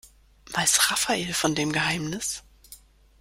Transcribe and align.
Weiß 0.53 0.89
Rafael 0.89 1.31
von 1.31 1.53
dem 1.53 1.71
Geheimnis? 1.71 2.43